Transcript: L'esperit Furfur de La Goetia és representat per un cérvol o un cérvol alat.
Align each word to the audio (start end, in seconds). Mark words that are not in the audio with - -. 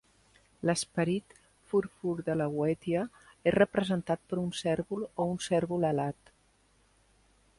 L'esperit 0.67 1.35
Furfur 1.73 2.13
de 2.29 2.37
La 2.39 2.47
Goetia 2.55 3.03
és 3.51 3.57
representat 3.57 4.25
per 4.31 4.41
un 4.47 4.49
cérvol 4.63 5.05
o 5.25 5.31
un 5.35 5.39
cérvol 5.49 5.89
alat. 5.91 6.33